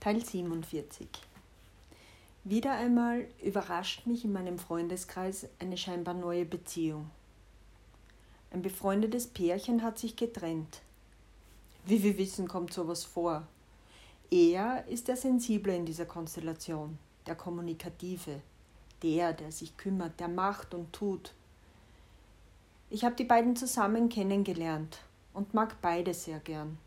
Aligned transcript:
Teil 0.00 0.24
47 0.24 1.08
Wieder 2.44 2.72
einmal 2.72 3.26
überrascht 3.44 4.06
mich 4.06 4.24
in 4.24 4.32
meinem 4.32 4.58
Freundeskreis 4.58 5.46
eine 5.58 5.76
scheinbar 5.76 6.14
neue 6.14 6.46
Beziehung. 6.46 7.10
Ein 8.50 8.62
befreundetes 8.62 9.26
Pärchen 9.26 9.82
hat 9.82 9.98
sich 9.98 10.16
getrennt. 10.16 10.80
Wie 11.84 12.02
wir 12.02 12.16
wissen, 12.16 12.48
kommt 12.48 12.72
sowas 12.72 13.04
vor. 13.04 13.46
Er 14.30 14.88
ist 14.88 15.08
der 15.08 15.18
Sensible 15.18 15.76
in 15.76 15.84
dieser 15.84 16.06
Konstellation, 16.06 16.96
der 17.26 17.34
Kommunikative, 17.34 18.40
der, 19.02 19.34
der 19.34 19.52
sich 19.52 19.76
kümmert, 19.76 20.18
der 20.18 20.28
macht 20.28 20.72
und 20.72 20.94
tut. 20.94 21.34
Ich 22.88 23.04
habe 23.04 23.16
die 23.16 23.24
beiden 23.24 23.54
zusammen 23.54 24.08
kennengelernt 24.08 25.00
und 25.34 25.52
mag 25.52 25.76
beide 25.82 26.14
sehr 26.14 26.40
gern. 26.40 26.78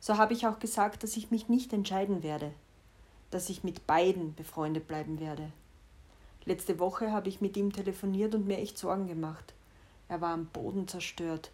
So 0.00 0.16
habe 0.16 0.32
ich 0.32 0.46
auch 0.46 0.58
gesagt, 0.58 1.02
dass 1.02 1.18
ich 1.18 1.30
mich 1.30 1.50
nicht 1.50 1.74
entscheiden 1.74 2.22
werde, 2.22 2.52
dass 3.30 3.50
ich 3.50 3.64
mit 3.64 3.86
beiden 3.86 4.34
befreundet 4.34 4.88
bleiben 4.88 5.20
werde. 5.20 5.52
Letzte 6.46 6.78
Woche 6.78 7.12
habe 7.12 7.28
ich 7.28 7.42
mit 7.42 7.54
ihm 7.58 7.70
telefoniert 7.70 8.34
und 8.34 8.46
mir 8.46 8.58
echt 8.58 8.78
Sorgen 8.78 9.08
gemacht. 9.08 9.52
Er 10.08 10.22
war 10.22 10.32
am 10.32 10.46
Boden 10.46 10.88
zerstört 10.88 11.50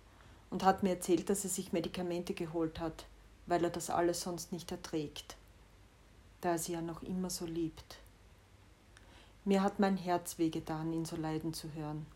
und 0.51 0.62
hat 0.62 0.84
mir 0.84 0.90
erzählt, 0.90 1.28
dass 1.28 1.42
er 1.42 1.51
sich 1.51 1.73
Medikamente 1.73 2.34
geholt 2.34 2.78
hat, 2.78 3.06
weil 3.46 3.64
er 3.64 3.70
das 3.70 3.90
alles 3.90 4.20
sonst 4.20 4.52
nicht 4.52 4.70
erträgt, 4.70 5.37
da 6.40 6.51
er 6.51 6.59
sie 6.59 6.74
ja 6.74 6.80
noch 6.80 7.02
immer 7.02 7.30
so 7.30 7.46
liebt. 7.46 7.98
Mir 9.45 9.62
hat 9.62 9.80
mein 9.80 9.96
Herz 9.96 10.38
wehgetan, 10.38 10.92
ihn 10.92 11.04
so 11.04 11.16
leiden 11.16 11.52
zu 11.52 11.73
hören. 11.74 12.06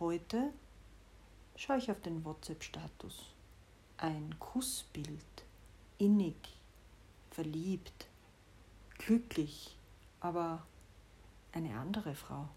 Heute 0.00 0.50
schaue 1.56 1.78
ich 1.78 1.90
auf 1.90 2.00
den 2.00 2.24
WhatsApp-Status 2.26 3.37
ein 3.98 4.36
Kussbild, 4.38 5.08
innig, 5.98 6.36
verliebt, 7.30 8.06
glücklich, 8.96 9.76
aber 10.20 10.62
eine 11.52 11.76
andere 11.78 12.14
Frau. 12.14 12.48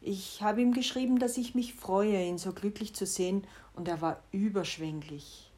Ich 0.00 0.40
habe 0.40 0.62
ihm 0.62 0.72
geschrieben, 0.72 1.18
dass 1.18 1.36
ich 1.36 1.56
mich 1.56 1.74
freue, 1.74 2.24
ihn 2.24 2.38
so 2.38 2.52
glücklich 2.52 2.94
zu 2.94 3.06
sehen, 3.06 3.44
und 3.74 3.88
er 3.88 4.00
war 4.00 4.22
überschwänglich. 4.30 5.50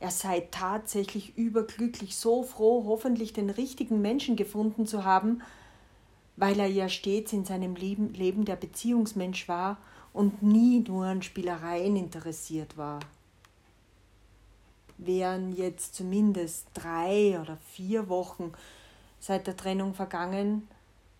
Er 0.00 0.10
sei 0.10 0.46
tatsächlich 0.50 1.36
überglücklich, 1.36 2.16
so 2.16 2.42
froh, 2.42 2.84
hoffentlich 2.86 3.32
den 3.32 3.50
richtigen 3.50 4.02
Menschen 4.02 4.36
gefunden 4.36 4.86
zu 4.86 5.04
haben, 5.04 5.42
weil 6.36 6.60
er 6.60 6.68
ja 6.68 6.88
stets 6.88 7.32
in 7.32 7.44
seinem 7.44 7.74
Leben 7.74 8.44
der 8.44 8.56
Beziehungsmensch 8.56 9.48
war 9.48 9.78
und 10.12 10.42
nie 10.42 10.80
nur 10.80 11.06
an 11.06 11.22
Spielereien 11.22 11.96
interessiert 11.96 12.76
war 12.76 13.00
wären 15.06 15.52
jetzt 15.52 15.94
zumindest 15.94 16.66
drei 16.74 17.40
oder 17.40 17.56
vier 17.72 18.08
Wochen 18.08 18.52
seit 19.18 19.46
der 19.46 19.56
Trennung 19.56 19.94
vergangen 19.94 20.68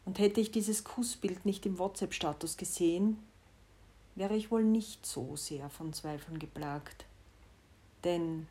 und 0.05 0.19
hätte 0.19 0.41
ich 0.41 0.51
dieses 0.51 0.85
Kussbild 0.85 1.45
nicht 1.45 1.67
im 1.67 1.79
WhatsApp-Status 1.79 2.57
gesehen, 2.57 3.19
wäre 4.15 4.37
ich 4.37 4.51
wohl 4.51 4.65
nicht 4.65 5.07
so 5.07 5.37
sehr 5.37 5.71
von 5.71 5.93
Zweifeln 5.93 6.39
geplagt. 6.39 7.07
Denn 8.05 8.47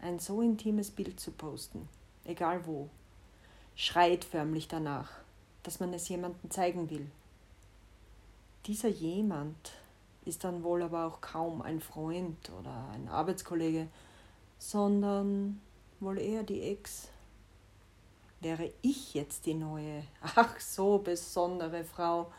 ein 0.00 0.18
so 0.18 0.42
intimes 0.42 0.90
Bild 0.90 1.18
zu 1.18 1.32
posten, 1.32 1.88
egal 2.24 2.66
wo, 2.66 2.88
schreit 3.74 4.24
förmlich 4.24 4.68
danach, 4.68 5.10
dass 5.62 5.80
man 5.80 5.92
es 5.92 6.08
jemandem 6.08 6.50
zeigen 6.50 6.90
will. 6.90 7.10
Dieser 8.66 8.88
jemand 8.88 9.72
ist 10.24 10.44
dann 10.44 10.62
wohl 10.62 10.82
aber 10.82 11.06
auch 11.06 11.20
kaum 11.20 11.62
ein 11.62 11.80
Freund 11.80 12.50
oder 12.58 12.88
ein 12.92 13.08
Arbeitskollege, 13.08 13.88
sondern 14.58 15.60
wohl 16.00 16.18
eher 16.18 16.42
die 16.42 16.62
Ex. 16.62 17.08
Wäre 18.40 18.72
ich 18.82 19.14
jetzt 19.14 19.46
die 19.46 19.54
neue, 19.54 20.02
ach 20.20 20.60
so 20.60 20.98
besondere 20.98 21.84
Frau, 21.84 22.32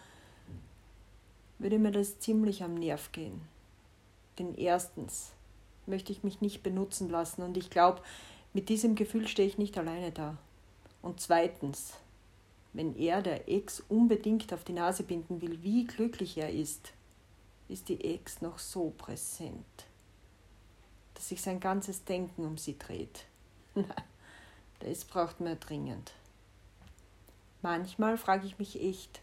würde 1.60 1.80
mir 1.80 1.92
das 1.92 2.20
ziemlich 2.20 2.64
am 2.64 2.76
Nerv 2.76 3.12
gehen. 3.12 3.42
Denn 4.38 4.56
erstens 4.56 5.32
möchte 5.88 6.12
ich 6.12 6.24
mich 6.24 6.42
nicht 6.42 6.62
benutzen 6.62 7.10
lassen 7.10 7.42
und 7.42 7.58
ich 7.58 7.70
glaube, 7.70 8.02
mit 8.54 8.70
diesem 8.70 8.96
Gefühl 8.96 9.28
stehe 9.28 9.48
ich 9.48 9.58
nicht 9.58 9.78
alleine 9.78 10.12
da. 10.12 10.38
Und 11.02 11.20
zweitens, 11.20 11.94
wenn 12.74 12.96
er 12.96 13.22
der 13.22 13.50
Ex 13.50 13.84
unbedingt 13.90 14.54
auf 14.54 14.64
die 14.64 14.74
Nase 14.74 15.04
binden 15.04 15.42
will, 15.42 15.64
wie 15.64 15.86
glücklich 15.86 16.38
er 16.38 16.52
ist, 16.52 16.92
ist 17.70 17.90
die 17.90 18.04
Ex 18.04 18.42
noch 18.42 18.60
so 18.60 18.94
präsent 18.98 19.87
dass 21.18 21.30
sich 21.30 21.42
sein 21.42 21.60
ganzes 21.60 22.06
Denken 22.06 22.46
um 22.46 22.60
sie 22.60 22.78
dreht. 22.78 23.26
das 24.80 25.04
braucht 25.04 25.40
man 25.40 25.60
dringend. 25.60 26.14
Manchmal 27.64 28.20
frage 28.20 28.46
ich 28.46 28.60
mich 28.60 28.80
echt, 28.80 29.22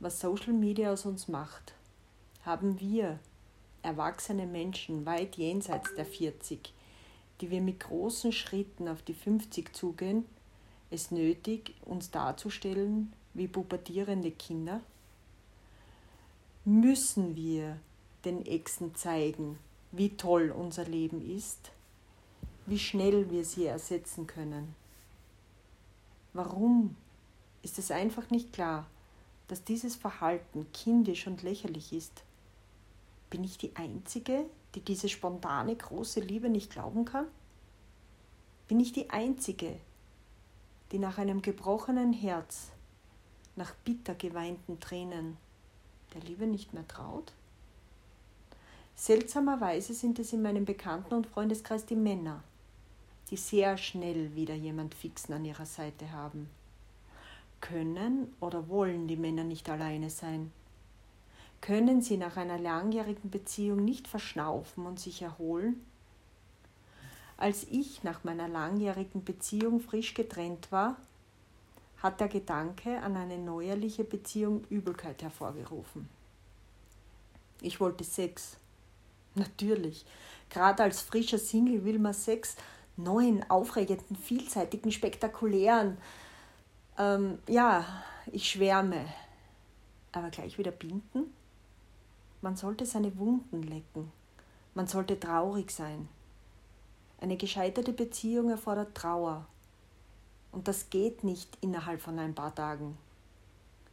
was 0.00 0.20
Social 0.20 0.54
Media 0.54 0.90
aus 0.90 1.04
uns 1.04 1.28
macht. 1.28 1.74
Haben 2.46 2.80
wir, 2.80 3.18
erwachsene 3.82 4.46
Menschen 4.46 5.04
weit 5.04 5.36
jenseits 5.36 5.94
der 5.94 6.06
40, 6.06 6.72
die 7.42 7.50
wir 7.50 7.60
mit 7.60 7.80
großen 7.80 8.32
Schritten 8.32 8.88
auf 8.88 9.02
die 9.02 9.12
50 9.12 9.76
zugehen, 9.76 10.24
es 10.90 11.10
nötig, 11.10 11.74
uns 11.84 12.10
darzustellen 12.10 13.12
wie 13.34 13.48
pubertierende 13.48 14.30
Kinder? 14.30 14.80
Müssen 16.64 17.36
wir 17.36 17.78
den 18.24 18.46
Exen 18.46 18.94
zeigen, 18.94 19.58
wie 19.96 20.16
toll 20.16 20.50
unser 20.50 20.84
Leben 20.84 21.20
ist, 21.36 21.70
wie 22.66 22.78
schnell 22.78 23.30
wir 23.30 23.44
sie 23.44 23.66
ersetzen 23.66 24.26
können. 24.26 24.74
Warum 26.32 26.96
ist 27.62 27.78
es 27.78 27.90
einfach 27.90 28.30
nicht 28.30 28.52
klar, 28.52 28.86
dass 29.48 29.62
dieses 29.64 29.94
Verhalten 29.94 30.66
kindisch 30.72 31.26
und 31.26 31.42
lächerlich 31.42 31.92
ist? 31.92 32.22
Bin 33.30 33.44
ich 33.44 33.58
die 33.58 33.76
Einzige, 33.76 34.44
die 34.74 34.80
diese 34.80 35.08
spontane 35.08 35.76
große 35.76 36.20
Liebe 36.20 36.48
nicht 36.48 36.70
glauben 36.70 37.04
kann? 37.04 37.26
Bin 38.66 38.80
ich 38.80 38.92
die 38.92 39.10
Einzige, 39.10 39.76
die 40.90 40.98
nach 40.98 41.18
einem 41.18 41.42
gebrochenen 41.42 42.12
Herz, 42.12 42.70
nach 43.56 43.74
bitter 43.84 44.14
geweinten 44.14 44.80
Tränen 44.80 45.36
der 46.14 46.22
Liebe 46.22 46.46
nicht 46.46 46.72
mehr 46.72 46.86
traut? 46.88 47.32
Seltsamerweise 48.96 49.92
sind 49.92 50.18
es 50.18 50.32
in 50.32 50.42
meinem 50.42 50.64
Bekannten- 50.64 51.14
und 51.14 51.26
Freundeskreis 51.26 51.84
die 51.84 51.96
Männer, 51.96 52.42
die 53.30 53.36
sehr 53.36 53.76
schnell 53.76 54.34
wieder 54.34 54.54
jemand 54.54 54.94
Fixen 54.94 55.34
an 55.34 55.44
ihrer 55.44 55.66
Seite 55.66 56.12
haben. 56.12 56.48
Können 57.60 58.32
oder 58.40 58.68
wollen 58.68 59.08
die 59.08 59.16
Männer 59.16 59.44
nicht 59.44 59.68
alleine 59.68 60.10
sein? 60.10 60.52
Können 61.60 62.02
sie 62.02 62.18
nach 62.18 62.36
einer 62.36 62.58
langjährigen 62.58 63.30
Beziehung 63.30 63.84
nicht 63.84 64.06
verschnaufen 64.06 64.86
und 64.86 65.00
sich 65.00 65.22
erholen? 65.22 65.84
Als 67.36 67.66
ich 67.70 68.04
nach 68.04 68.22
meiner 68.22 68.48
langjährigen 68.48 69.24
Beziehung 69.24 69.80
frisch 69.80 70.14
getrennt 70.14 70.70
war, 70.70 70.96
hat 71.98 72.20
der 72.20 72.28
Gedanke 72.28 73.00
an 73.00 73.16
eine 73.16 73.38
neuerliche 73.38 74.04
Beziehung 74.04 74.64
Übelkeit 74.68 75.22
hervorgerufen. 75.22 76.08
Ich 77.62 77.80
wollte 77.80 78.04
Sex 78.04 78.58
Natürlich. 79.34 80.04
Gerade 80.50 80.82
als 80.82 81.00
frischer 81.00 81.38
Single 81.38 81.84
will 81.84 81.98
man 81.98 82.14
Sex 82.14 82.56
neuen, 82.96 83.48
aufregenden, 83.50 84.16
vielseitigen, 84.16 84.92
spektakulären. 84.92 85.98
Ähm, 86.98 87.38
ja, 87.48 87.84
ich 88.30 88.48
schwärme. 88.48 89.06
Aber 90.12 90.30
gleich 90.30 90.58
wieder 90.58 90.70
binden? 90.70 91.34
Man 92.40 92.56
sollte 92.56 92.86
seine 92.86 93.16
Wunden 93.18 93.62
lecken. 93.62 94.12
Man 94.74 94.86
sollte 94.86 95.18
traurig 95.18 95.70
sein. 95.70 96.08
Eine 97.20 97.36
gescheiterte 97.36 97.92
Beziehung 97.92 98.50
erfordert 98.50 98.94
Trauer. 98.94 99.46
Und 100.52 100.68
das 100.68 100.90
geht 100.90 101.24
nicht 101.24 101.58
innerhalb 101.62 102.00
von 102.00 102.18
ein 102.18 102.34
paar 102.34 102.54
Tagen. 102.54 102.96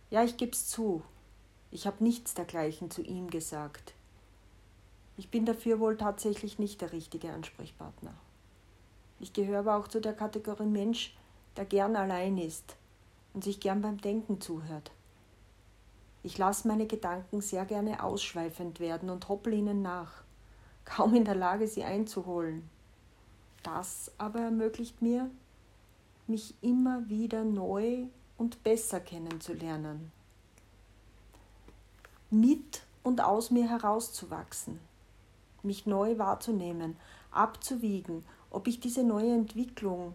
Ja, 0.09 0.23
ich 0.23 0.38
geb's 0.38 0.67
zu. 0.67 1.01
Ich 1.71 1.88
habe 1.88 2.03
nichts 2.03 2.33
dergleichen 2.33 2.91
zu 2.91 3.01
ihm 3.01 3.29
gesagt. 3.29 3.93
Ich 5.21 5.29
bin 5.29 5.45
dafür 5.45 5.79
wohl 5.79 5.97
tatsächlich 5.97 6.57
nicht 6.57 6.81
der 6.81 6.94
richtige 6.94 7.31
Ansprechpartner. 7.31 8.15
Ich 9.19 9.33
gehöre 9.33 9.59
aber 9.59 9.77
auch 9.77 9.88
zu 9.88 10.01
der 10.01 10.13
Kategorie 10.13 10.65
Mensch, 10.65 11.15
der 11.56 11.65
gern 11.65 11.95
allein 11.95 12.39
ist 12.39 12.75
und 13.35 13.44
sich 13.44 13.59
gern 13.59 13.83
beim 13.83 14.01
Denken 14.01 14.41
zuhört. 14.41 14.89
Ich 16.23 16.39
lasse 16.39 16.68
meine 16.68 16.88
Gedanken 16.88 17.39
sehr 17.41 17.65
gerne 17.65 18.01
ausschweifend 18.01 18.79
werden 18.79 19.12
und 19.12 19.29
hoppel 19.29 19.53
ihnen 19.53 19.83
nach, 19.83 20.23
kaum 20.85 21.13
in 21.13 21.24
der 21.24 21.35
Lage, 21.35 21.67
sie 21.67 21.83
einzuholen. 21.83 22.67
Das 23.62 24.12
aber 24.17 24.39
ermöglicht 24.39 25.03
mir, 25.03 25.29
mich 26.25 26.56
immer 26.62 27.07
wieder 27.09 27.44
neu 27.44 28.07
und 28.39 28.63
besser 28.63 29.00
kennenzulernen, 29.00 30.12
mit 32.31 32.81
und 33.03 33.21
aus 33.21 33.51
mir 33.51 33.69
herauszuwachsen 33.69 34.79
mich 35.63 35.85
neu 35.85 36.17
wahrzunehmen, 36.17 36.97
abzuwiegen, 37.31 38.23
ob 38.49 38.67
ich 38.67 38.79
diese 38.79 39.03
neue 39.03 39.33
Entwicklung 39.33 40.13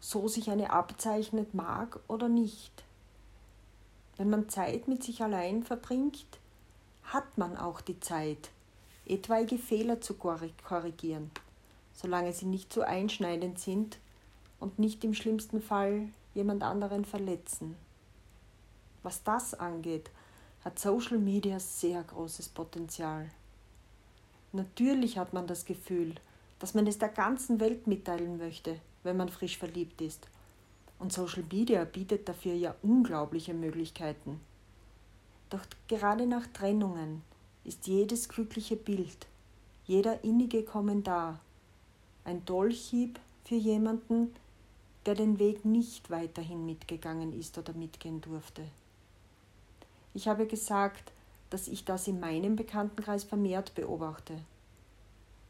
so 0.00 0.28
sich 0.28 0.50
eine 0.50 0.70
abzeichnet, 0.70 1.54
mag 1.54 1.98
oder 2.08 2.28
nicht. 2.28 2.84
Wenn 4.16 4.30
man 4.30 4.48
Zeit 4.48 4.88
mit 4.88 5.02
sich 5.02 5.22
allein 5.22 5.62
verbringt, 5.62 6.26
hat 7.04 7.38
man 7.38 7.56
auch 7.56 7.80
die 7.80 8.00
Zeit, 8.00 8.50
etwaige 9.06 9.58
Fehler 9.58 10.00
zu 10.00 10.14
korrigieren, 10.14 11.30
solange 11.92 12.32
sie 12.32 12.46
nicht 12.46 12.72
zu 12.72 12.86
einschneidend 12.86 13.58
sind 13.58 13.98
und 14.60 14.78
nicht 14.78 15.04
im 15.04 15.14
schlimmsten 15.14 15.62
Fall 15.62 16.08
jemand 16.34 16.62
anderen 16.62 17.04
verletzen. 17.04 17.76
Was 19.02 19.22
das 19.22 19.54
angeht, 19.54 20.10
hat 20.64 20.78
Social 20.78 21.18
Media 21.18 21.58
sehr 21.60 22.02
großes 22.02 22.48
Potenzial. 22.48 23.30
Natürlich 24.58 25.18
hat 25.18 25.32
man 25.32 25.46
das 25.46 25.64
Gefühl, 25.64 26.16
dass 26.58 26.74
man 26.74 26.88
es 26.88 26.98
der 26.98 27.10
ganzen 27.10 27.60
Welt 27.60 27.86
mitteilen 27.86 28.38
möchte, 28.38 28.80
wenn 29.04 29.16
man 29.16 29.28
frisch 29.28 29.56
verliebt 29.56 30.00
ist. 30.00 30.26
Und 30.98 31.12
Social 31.12 31.44
Media 31.48 31.84
bietet 31.84 32.28
dafür 32.28 32.54
ja 32.54 32.74
unglaubliche 32.82 33.54
Möglichkeiten. 33.54 34.40
Doch 35.48 35.64
gerade 35.86 36.26
nach 36.26 36.48
Trennungen 36.48 37.22
ist 37.62 37.86
jedes 37.86 38.28
glückliche 38.28 38.74
Bild, 38.74 39.28
jeder 39.86 40.24
innige 40.24 40.64
Kommentar 40.64 41.38
ein 42.24 42.44
Dolchhieb 42.44 43.20
für 43.44 43.54
jemanden, 43.54 44.34
der 45.06 45.14
den 45.14 45.38
Weg 45.38 45.64
nicht 45.64 46.10
weiterhin 46.10 46.66
mitgegangen 46.66 47.32
ist 47.32 47.56
oder 47.58 47.74
mitgehen 47.74 48.20
durfte. 48.20 48.64
Ich 50.14 50.26
habe 50.26 50.48
gesagt, 50.48 51.12
dass 51.50 51.68
ich 51.68 51.84
das 51.84 52.08
in 52.08 52.20
meinem 52.20 52.56
Bekanntenkreis 52.56 53.24
vermehrt 53.24 53.74
beobachte. 53.74 54.34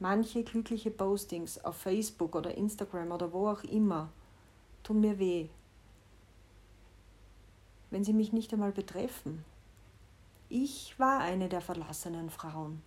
Manche 0.00 0.44
glückliche 0.44 0.90
Postings 0.90 1.64
auf 1.64 1.76
Facebook 1.76 2.36
oder 2.36 2.56
Instagram 2.56 3.10
oder 3.10 3.32
wo 3.32 3.48
auch 3.48 3.64
immer 3.64 4.10
tun 4.84 5.00
mir 5.00 5.18
weh, 5.18 5.48
wenn 7.90 8.04
sie 8.04 8.12
mich 8.12 8.32
nicht 8.32 8.52
einmal 8.52 8.72
betreffen. 8.72 9.44
Ich 10.48 10.98
war 10.98 11.20
eine 11.20 11.48
der 11.48 11.60
verlassenen 11.60 12.30
Frauen. 12.30 12.80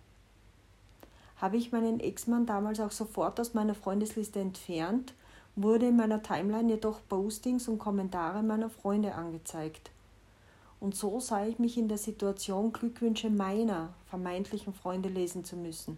Habe 1.36 1.56
ich 1.56 1.72
meinen 1.72 2.00
Ex-Mann 2.00 2.46
damals 2.46 2.80
auch 2.80 2.90
sofort 2.92 3.38
aus 3.40 3.54
meiner 3.54 3.74
Freundesliste 3.74 4.40
entfernt, 4.40 5.14
wurde 5.54 5.88
in 5.88 5.96
meiner 5.96 6.22
Timeline 6.22 6.70
jedoch 6.70 7.00
Postings 7.08 7.68
und 7.68 7.78
Kommentare 7.78 8.42
meiner 8.42 8.70
Freunde 8.70 9.14
angezeigt. 9.14 9.90
Und 10.82 10.96
so 10.96 11.20
sah 11.20 11.46
ich 11.46 11.60
mich 11.60 11.78
in 11.78 11.86
der 11.86 11.96
Situation, 11.96 12.72
Glückwünsche 12.72 13.30
meiner 13.30 13.94
vermeintlichen 14.06 14.74
Freunde 14.74 15.08
lesen 15.08 15.44
zu 15.44 15.54
müssen. 15.54 15.96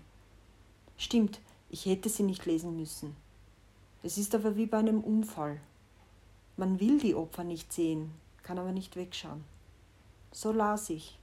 Stimmt, 0.98 1.40
ich 1.70 1.86
hätte 1.86 2.10
sie 2.10 2.22
nicht 2.22 2.44
lesen 2.44 2.76
müssen. 2.76 3.16
Es 4.02 4.18
ist 4.18 4.34
aber 4.34 4.56
wie 4.56 4.66
bei 4.66 4.76
einem 4.76 5.00
Unfall. 5.00 5.58
Man 6.58 6.80
will 6.80 6.98
die 6.98 7.14
Opfer 7.14 7.44
nicht 7.44 7.72
sehen, 7.72 8.10
kann 8.42 8.58
aber 8.58 8.72
nicht 8.72 8.94
wegschauen. 8.94 9.42
So 10.32 10.52
las 10.52 10.90
ich, 10.90 11.18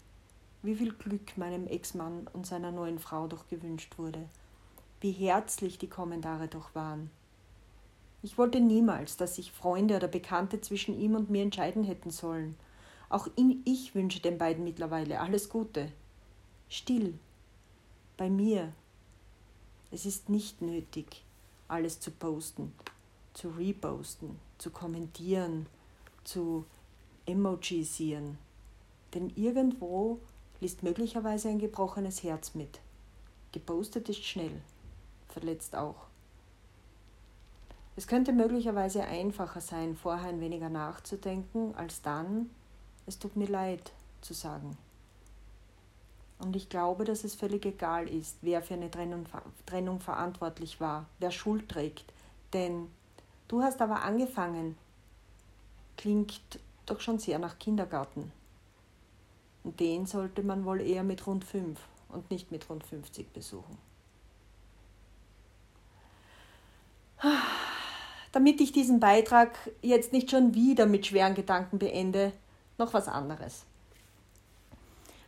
wie 0.64 0.74
viel 0.74 0.94
Glück 0.94 1.38
meinem 1.38 1.68
Ex-Mann 1.68 2.28
und 2.34 2.48
seiner 2.48 2.72
neuen 2.72 2.98
Frau 2.98 3.28
doch 3.28 3.48
gewünscht 3.48 4.00
wurde, 4.00 4.28
wie 5.02 5.12
herzlich 5.12 5.78
die 5.78 5.88
Kommentare 5.88 6.48
doch 6.48 6.74
waren. 6.74 7.12
Ich 8.24 8.40
wollte 8.40 8.60
niemals, 8.60 9.18
dass 9.18 9.36
sich 9.36 9.52
Freunde 9.52 9.98
oder 9.98 10.08
Bekannte 10.08 10.62
zwischen 10.62 11.00
ihm 11.00 11.14
und 11.14 11.30
mir 11.30 11.44
entscheiden 11.44 11.84
hätten 11.84 12.10
sollen. 12.10 12.56
Auch 13.12 13.28
ich 13.66 13.94
wünsche 13.94 14.22
den 14.22 14.38
beiden 14.38 14.64
mittlerweile 14.64 15.20
alles 15.20 15.50
Gute. 15.50 15.92
Still. 16.70 17.20
Bei 18.16 18.30
mir. 18.30 18.72
Es 19.92 20.06
ist 20.06 20.30
nicht 20.30 20.62
nötig, 20.62 21.26
alles 21.68 22.00
zu 22.00 22.10
posten, 22.10 22.72
zu 23.34 23.50
reposten, 23.50 24.40
zu 24.58 24.70
kommentieren, 24.70 25.66
zu 26.24 26.66
emojisieren. 27.26 28.38
Denn 29.14 29.30
irgendwo 29.36 30.20
liest 30.62 30.82
möglicherweise 30.82 31.50
ein 31.50 31.60
gebrochenes 31.60 32.24
Herz 32.24 32.56
mit. 32.56 32.80
Gepostet 33.52 34.08
ist 34.08 34.24
schnell, 34.24 34.62
verletzt 35.28 35.76
auch. 35.76 36.08
Es 37.98 38.08
könnte 38.08 38.32
möglicherweise 38.32 39.04
einfacher 39.04 39.60
sein, 39.60 39.98
vorher 39.98 40.30
ein 40.30 40.40
weniger 40.40 40.70
nachzudenken, 40.70 41.76
als 41.76 42.02
dann, 42.02 42.50
es 43.06 43.20
tut 43.20 43.36
mir 43.36 43.48
leid, 43.48 43.92
zu 44.22 44.34
sagen. 44.34 44.78
Und 46.40 46.56
ich 46.56 46.70
glaube, 46.70 47.06
dass 47.06 47.24
es 47.24 47.36
völlig 47.36 47.66
egal 47.66 48.08
ist, 48.08 48.38
wer 48.42 48.62
für 48.62 48.74
eine 48.74 48.90
Trennung, 48.90 49.26
Trennung 49.66 50.00
verantwortlich 50.00 50.82
war, 50.82 51.06
wer 51.20 51.32
Schuld 51.32 51.70
trägt. 51.70 52.12
Denn 52.54 52.88
du 53.48 53.62
hast 53.62 53.82
aber 53.82 54.02
angefangen, 54.02 54.76
klingt 55.98 56.42
doch 56.88 57.00
schon 57.00 57.20
sehr 57.20 57.38
nach 57.38 57.60
Kindergarten. 57.60 58.32
Und 59.64 59.80
den 59.80 60.08
sollte 60.08 60.42
man 60.42 60.66
wohl 60.66 60.82
eher 60.82 61.04
mit 61.04 61.28
rund 61.28 61.46
fünf 61.46 61.80
und 62.10 62.32
nicht 62.32 62.52
mit 62.52 62.68
rund 62.70 62.84
50 62.84 63.32
besuchen. 63.32 63.78
Damit 68.32 68.62
ich 68.62 68.72
diesen 68.72 69.00
Beitrag 69.00 69.56
jetzt 69.82 70.12
nicht 70.14 70.32
schon 70.32 70.56
wieder 70.56 70.88
mit 70.88 71.06
schweren 71.06 71.36
Gedanken 71.36 71.78
beende, 71.78 72.34
noch 72.82 72.94
was 72.94 73.08
anderes. 73.08 73.64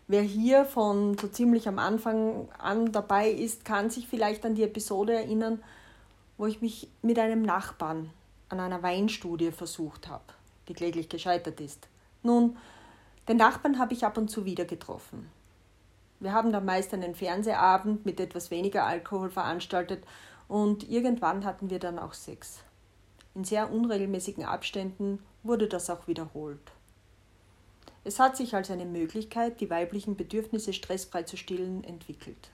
Wer 0.08 0.22
hier 0.22 0.66
von 0.66 1.18
so 1.18 1.28
ziemlich 1.28 1.68
am 1.68 1.80
Anfang 1.80 2.50
an 2.58 2.92
dabei 2.92 3.30
ist, 3.30 3.64
kann 3.64 3.90
sich 3.90 4.08
vielleicht 4.08 4.46
an 4.46 4.56
die 4.56 4.64
Episode 4.64 5.14
erinnern, 5.14 5.64
wo 6.38 6.46
ich 6.46 6.62
mich 6.62 6.90
mit 7.02 7.18
einem 7.18 7.42
Nachbarn 7.42 8.10
an 8.50 8.60
einer 8.60 8.84
Weinstudie 8.84 9.52
versucht 9.52 10.10
habe, 10.10 10.26
die 10.68 10.74
kläglich 10.74 11.08
gescheitert 11.08 11.62
ist. 11.62 11.88
Nun, 12.22 12.58
den 13.30 13.38
Nachbarn 13.38 13.80
habe 13.80 13.94
ich 13.94 14.06
ab 14.06 14.18
und 14.18 14.30
zu 14.30 14.44
wieder 14.44 14.66
getroffen. 14.66 15.30
Wir 16.20 16.34
haben 16.34 16.52
dann 16.52 16.66
meist 16.66 16.94
einen 16.94 17.16
Fernsehabend 17.16 18.06
mit 18.06 18.20
etwas 18.20 18.52
weniger 18.52 18.86
Alkohol 18.86 19.30
veranstaltet 19.30 20.04
und 20.48 20.90
irgendwann 20.90 21.46
hatten 21.46 21.70
wir 21.70 21.80
dann 21.80 22.00
auch 22.00 22.14
Sex. 22.14 22.60
In 23.36 23.46
sehr 23.46 23.72
unregelmäßigen 23.72 24.44
Abständen 24.44 25.24
wurde 25.44 25.68
das 25.68 25.90
auch 25.90 26.08
wiederholt. 26.08 26.72
Es 28.06 28.20
hat 28.20 28.36
sich 28.36 28.54
als 28.54 28.70
eine 28.70 28.86
Möglichkeit, 28.86 29.62
die 29.62 29.70
weiblichen 29.70 30.18
Bedürfnisse 30.18 30.74
stressfrei 30.74 31.24
zu 31.24 31.38
stillen, 31.38 31.84
entwickelt. 31.84 32.50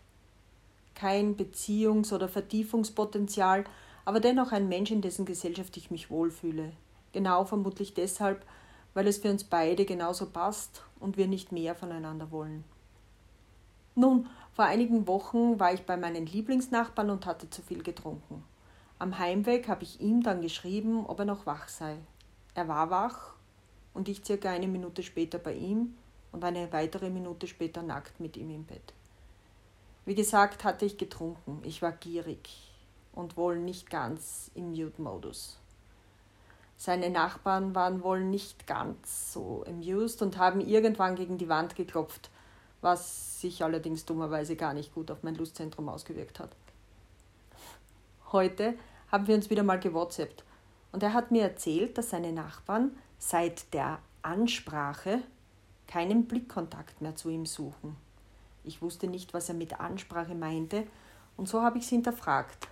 Kein 0.93 1.37
Beziehungs- 1.37 2.13
oder 2.13 2.29
Vertiefungspotenzial, 2.29 3.63
aber 4.05 4.19
dennoch 4.19 4.51
ein 4.51 4.69
Mensch, 4.69 4.91
in 4.91 5.01
dessen 5.01 5.25
Gesellschaft 5.25 5.75
ich 5.77 5.91
mich 5.91 6.11
wohlfühle. 6.11 6.71
Genau 7.13 7.45
vermutlich 7.45 7.93
deshalb, 7.95 8.45
weil 8.93 9.07
es 9.07 9.17
für 9.17 9.31
uns 9.31 9.43
beide 9.43 9.85
genauso 9.85 10.27
passt 10.27 10.83
und 10.99 11.17
wir 11.17 11.27
nicht 11.27 11.51
mehr 11.51 11.73
voneinander 11.73 12.31
wollen. 12.31 12.63
Nun, 13.95 14.27
vor 14.53 14.65
einigen 14.65 15.07
Wochen 15.07 15.59
war 15.59 15.73
ich 15.73 15.85
bei 15.85 15.97
meinen 15.97 16.25
Lieblingsnachbarn 16.25 17.09
und 17.09 17.25
hatte 17.25 17.49
zu 17.49 17.61
viel 17.61 17.81
getrunken. 17.81 18.43
Am 18.99 19.17
Heimweg 19.17 19.67
habe 19.67 19.83
ich 19.83 19.99
ihm 19.99 20.21
dann 20.21 20.41
geschrieben, 20.41 21.05
ob 21.05 21.19
er 21.19 21.25
noch 21.25 21.45
wach 21.45 21.69
sei. 21.69 21.97
Er 22.53 22.67
war 22.67 22.89
wach 22.89 23.33
und 23.93 24.09
ich 24.09 24.23
circa 24.25 24.49
eine 24.49 24.67
Minute 24.67 25.03
später 25.03 25.39
bei 25.39 25.53
ihm 25.53 25.95
und 26.31 26.43
eine 26.43 26.71
weitere 26.71 27.09
Minute 27.09 27.47
später 27.47 27.81
nackt 27.81 28.19
mit 28.19 28.37
ihm 28.37 28.49
im 28.49 28.65
Bett. 28.65 28.93
Wie 30.05 30.15
gesagt, 30.15 30.63
hatte 30.63 30.85
ich 30.85 30.97
getrunken, 30.97 31.61
ich 31.63 31.81
war 31.81 31.91
gierig 31.91 32.71
und 33.13 33.37
wohl 33.37 33.59
nicht 33.59 33.89
ganz 33.89 34.51
im 34.55 34.71
Mute-Modus. 34.71 35.59
Seine 36.77 37.09
Nachbarn 37.09 37.75
waren 37.75 38.03
wohl 38.03 38.23
nicht 38.23 38.65
ganz 38.65 39.33
so 39.33 39.65
amused 39.67 40.21
und 40.21 40.37
haben 40.37 40.61
irgendwann 40.61 41.15
gegen 41.15 41.37
die 41.37 41.49
Wand 41.49 41.75
geklopft, 41.75 42.29
was 42.81 43.41
sich 43.41 43.63
allerdings 43.63 44.05
dummerweise 44.05 44.55
gar 44.55 44.73
nicht 44.73 44.93
gut 44.93 45.11
auf 45.11 45.21
mein 45.21 45.35
Lustzentrum 45.35 45.89
ausgewirkt 45.89 46.39
hat. 46.39 46.55
Heute 48.31 48.75
haben 49.11 49.27
wir 49.27 49.35
uns 49.35 49.49
wieder 49.49 49.63
mal 49.63 49.79
gewhatsappt. 49.79 50.45
Und 50.91 51.03
er 51.03 51.13
hat 51.13 51.31
mir 51.31 51.43
erzählt, 51.43 51.97
dass 51.97 52.11
seine 52.11 52.31
Nachbarn 52.31 52.95
seit 53.19 53.73
der 53.73 53.99
Ansprache 54.21 55.21
keinen 55.87 56.25
Blickkontakt 56.25 57.01
mehr 57.01 57.15
zu 57.15 57.29
ihm 57.29 57.45
suchen. 57.45 57.95
Ich 58.63 58.81
wusste 58.81 59.07
nicht, 59.07 59.33
was 59.33 59.49
er 59.49 59.55
mit 59.55 59.79
Ansprache 59.79 60.35
meinte, 60.35 60.87
und 61.37 61.47
so 61.47 61.61
habe 61.61 61.77
ich 61.77 61.85
es 61.85 61.89
hinterfragt. 61.89 62.67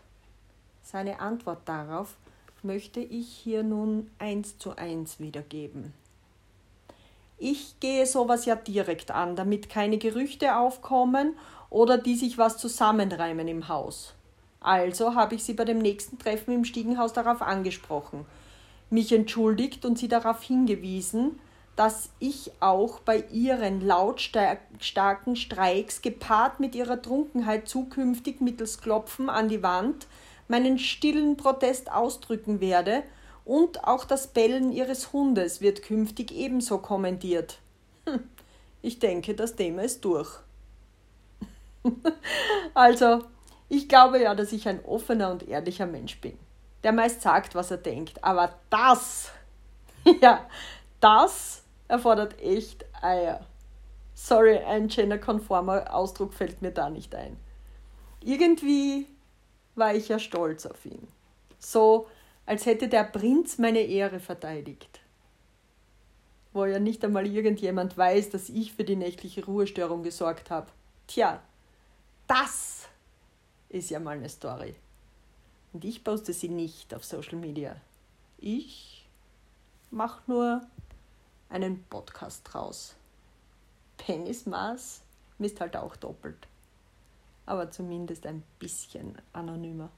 Seine 0.84 1.20
Antwort 1.20 1.60
darauf 1.66 2.16
möchte 2.64 3.00
ich 3.00 3.28
hier 3.28 3.64
nun 3.64 4.10
eins 4.20 4.58
zu 4.58 4.76
eins 4.76 5.20
wiedergeben. 5.20 5.94
Ich 7.38 7.80
gehe 7.80 8.06
sowas 8.06 8.46
ja 8.46 8.56
direkt 8.56 9.12
an, 9.12 9.36
damit 9.36 9.70
keine 9.70 9.98
Gerüchte 9.98 10.56
aufkommen 10.56 11.38
oder 11.70 11.98
die 11.98 12.16
sich 12.16 12.38
was 12.38 12.58
zusammenreimen 12.58 13.48
im 13.48 13.68
Haus. 13.68 14.14
Also 14.60 15.14
habe 15.14 15.36
ich 15.36 15.44
sie 15.44 15.54
bei 15.54 15.66
dem 15.66 15.78
nächsten 15.80 16.18
Treffen 16.18 16.54
im 16.54 16.66
Stiegenhaus 16.66 17.14
darauf 17.14 17.42
angesprochen, 17.42 18.26
mich 18.90 19.12
entschuldigt 19.12 19.86
und 19.86 19.98
sie 19.98 20.08
darauf 20.08 20.42
hingewiesen, 20.44 21.40
dass 21.76 22.10
ich 22.20 22.52
auch 22.60 23.00
bei 23.00 23.24
ihren 23.32 23.86
lautstarken 23.86 25.36
Streiks 25.36 26.02
gepaart 26.02 26.60
mit 26.60 26.74
ihrer 26.74 27.02
Trunkenheit 27.02 27.70
zukünftig 27.70 28.42
mittels 28.42 28.82
Klopfen 28.82 29.30
an 29.30 29.48
die 29.48 29.62
Wand 29.62 30.08
meinen 30.48 30.80
stillen 30.80 31.38
Protest 31.38 31.92
ausdrücken 31.92 32.62
werde 32.62 33.04
Und 33.46 33.86
auch 33.86 34.04
das 34.04 34.28
Bellen 34.28 34.74
ihres 34.74 35.14
Hundes 35.14 35.62
wird 35.62 35.82
künftig 35.82 36.34
ebenso 36.34 36.80
kommentiert. 36.80 37.60
Hm, 38.06 38.20
ich 38.82 39.00
denke, 39.00 39.36
das 39.36 39.56
Thema 39.56 39.84
ist 39.84 40.04
durch. 40.04 40.40
also, 42.74 43.24
ich 43.70 43.88
glaube 43.88 44.22
ja, 44.22 44.36
dass 44.36 44.52
ich 44.52 44.68
ein 44.68 44.84
offener 44.84 45.32
und 45.32 45.48
ehrlicher 45.48 45.86
Mensch 45.86 46.20
bin, 46.20 46.38
der 46.84 46.92
meist 46.92 47.22
sagt, 47.22 47.56
was 47.56 47.72
er 47.72 47.78
denkt. 47.78 48.24
Aber 48.24 48.54
das, 48.70 49.32
ja, 50.22 50.48
das 51.00 51.64
erfordert 51.88 52.40
echt 52.42 52.86
Eier. 53.02 53.46
Sorry, 54.14 54.58
ein 54.58 54.88
genderkonformer 54.88 55.94
Ausdruck 55.94 56.34
fällt 56.34 56.62
mir 56.62 56.72
da 56.72 56.90
nicht 56.90 57.14
ein. 57.14 57.38
Irgendwie 58.24 59.08
war 59.76 59.94
ich 59.94 60.08
ja 60.08 60.20
stolz 60.20 60.66
auf 60.66 60.86
ihn. 60.86 61.08
So, 61.60 62.08
als 62.46 62.66
hätte 62.66 62.88
der 62.88 63.04
Prinz 63.04 63.58
meine 63.58 63.82
Ehre 63.82 64.20
verteidigt. 64.20 65.02
Wo 66.54 66.66
ja 66.66 66.80
nicht 66.80 67.04
einmal 67.06 67.28
irgendjemand 67.28 67.96
weiß, 67.98 68.32
dass 68.32 68.50
ich 68.50 68.74
für 68.74 68.84
die 68.84 68.96
nächtliche 68.96 69.46
Ruhestörung 69.46 70.02
gesorgt 70.02 70.50
habe. 70.50 70.68
Tja, 71.06 71.42
das 72.26 72.88
ist 73.70 73.90
ja 73.90 74.00
mal 74.00 74.18
eine 74.18 74.30
Story. 74.30 74.76
Und 75.78 75.86
ich 75.86 76.04
poste 76.04 76.34
sie 76.34 76.50
nicht 76.50 76.92
auf 76.96 77.06
Social 77.06 77.36
Media. 77.36 77.76
Ich 78.40 79.08
mache 79.92 80.24
nur 80.26 80.66
einen 81.50 81.84
Podcast 81.84 82.42
draus. 82.46 82.96
Penismaß 84.00 85.04
misst 85.38 85.62
halt 85.62 85.78
auch 85.78 85.96
doppelt. 85.96 86.48
Aber 87.46 87.70
zumindest 87.70 88.26
ein 88.26 88.42
bisschen 88.58 89.22
anonymer. 89.34 89.92